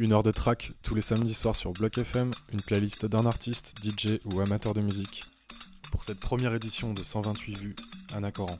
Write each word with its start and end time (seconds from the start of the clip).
Une 0.00 0.12
heure 0.12 0.22
de 0.22 0.30
track 0.30 0.70
tous 0.84 0.94
les 0.94 1.00
samedis 1.00 1.34
soirs 1.34 1.56
sur 1.56 1.72
Block 1.72 1.98
FM, 1.98 2.30
une 2.52 2.60
playlist 2.60 3.04
d'un 3.04 3.26
artiste, 3.26 3.74
DJ 3.82 4.20
ou 4.26 4.40
amateur 4.40 4.72
de 4.72 4.80
musique. 4.80 5.24
Pour 5.90 6.04
cette 6.04 6.20
première 6.20 6.54
édition 6.54 6.94
de 6.94 7.02
128 7.02 7.58
vues, 7.58 7.74
Anna 8.14 8.30
Coran. 8.30 8.56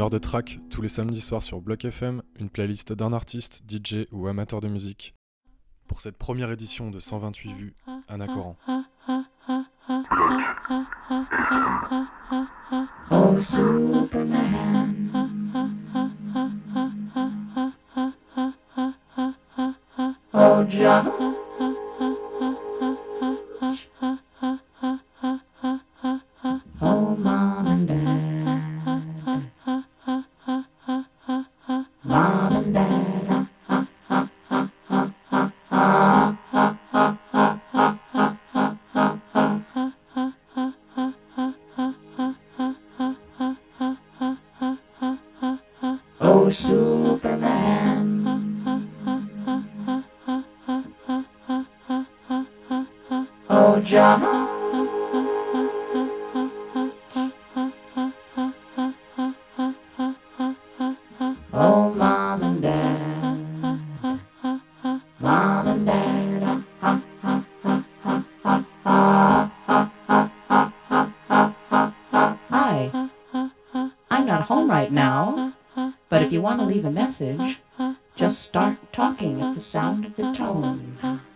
Une 0.00 0.08
de 0.08 0.16
track 0.16 0.60
tous 0.70 0.80
les 0.80 0.88
samedis 0.88 1.20
soirs 1.20 1.42
sur 1.42 1.60
Block 1.60 1.84
FM, 1.84 2.22
une 2.38 2.48
playlist 2.48 2.94
d'un 2.94 3.12
artiste, 3.12 3.62
DJ 3.68 4.06
ou 4.12 4.28
amateur 4.28 4.62
de 4.62 4.68
musique. 4.68 5.14
Pour 5.88 6.00
cette 6.00 6.16
première 6.16 6.50
édition 6.50 6.90
de 6.90 6.98
128 6.98 7.52
vues, 7.52 7.74
Anna 8.08 8.26
Coran. 8.26 8.56
under 80.04 80.10
the 80.16 80.36
tongue. 80.36 80.62
Ha, 81.00 81.08
ha, 81.08 81.16
ha. 81.16 81.29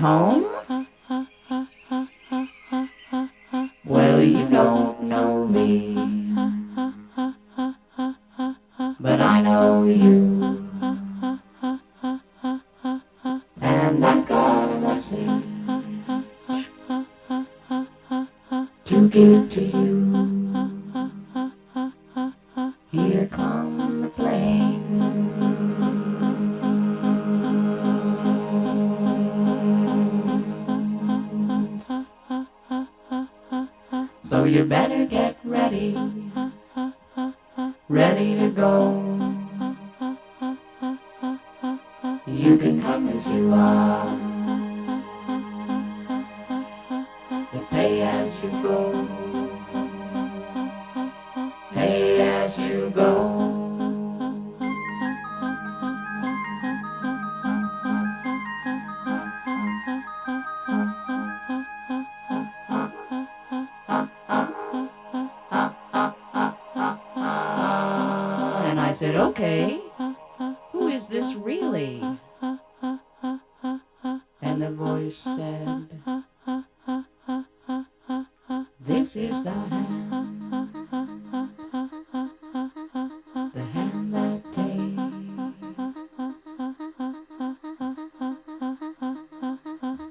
home. 0.00 0.59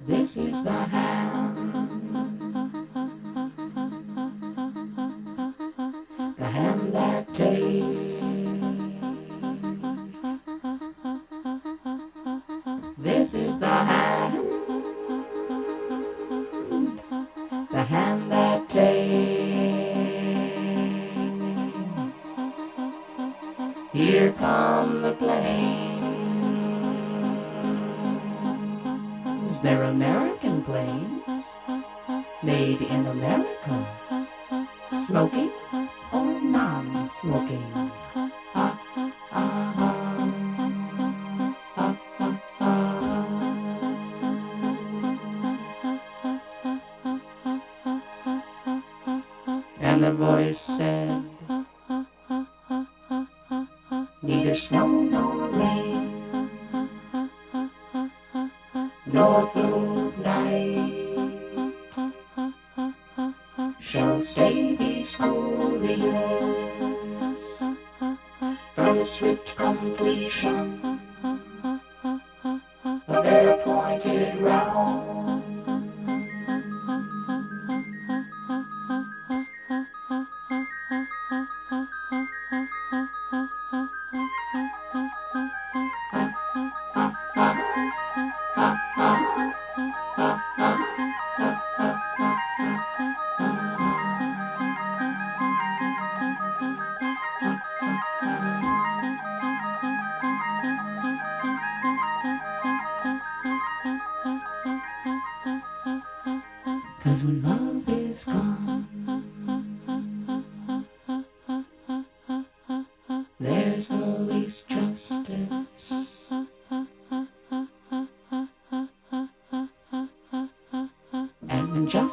This 0.10 0.38
is 0.38 0.64
the 0.64 0.72
hand. 0.72 1.29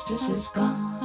justice 0.07 0.29
is 0.29 0.49
gone. 0.49 0.96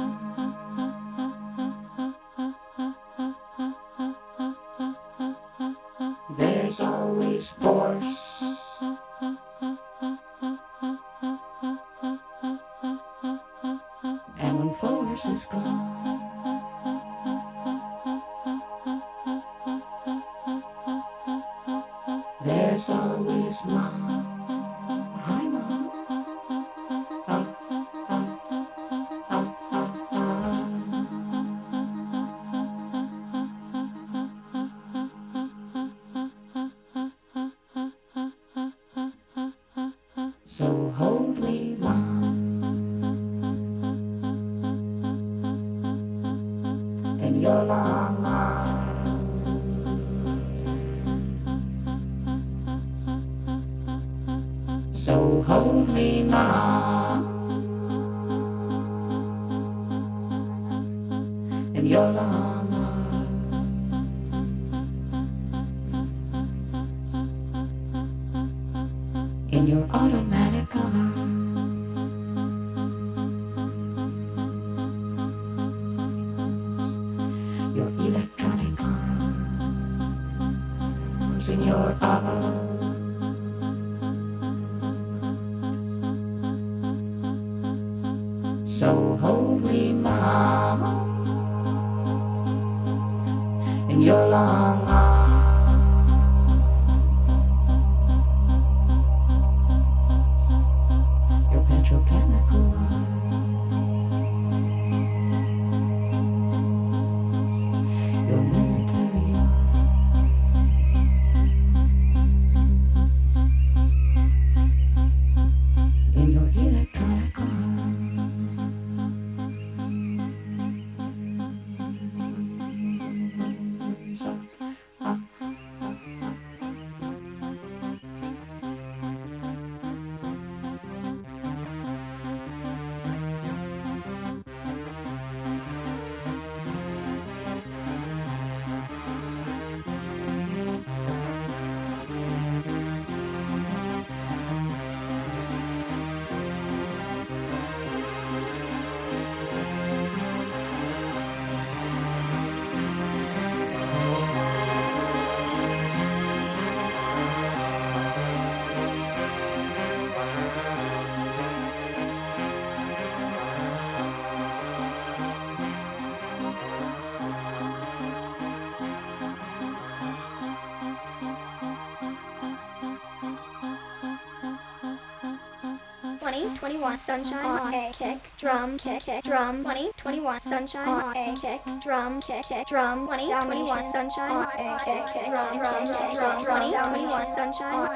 20, 176.32 176.56
21, 176.56 176.96
sunshine 176.96 177.44
on 177.44 177.92
kick, 177.92 178.16
drum 178.38 178.78
kick, 178.78 179.02
kick, 179.02 179.22
drum 179.22 179.62
20, 179.64 179.90
21, 179.98 180.40
sunshine 180.40 180.88
on 180.88 181.36
kick, 181.36 181.60
drum 181.82 182.22
kick, 182.22 182.42
kick, 182.46 182.66
drum 182.66 183.06
20, 183.06 183.26
21, 183.28 183.82
sunshine 183.92 184.30
on 184.30 184.78
kick, 184.78 185.26
drum, 185.26 185.58
drum, 185.58 185.84
drum, 185.84 186.10
drum 186.14 186.42
20, 186.42 186.72
21, 186.72 187.26
sunshine 187.26 187.91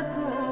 anlatır 0.00 0.49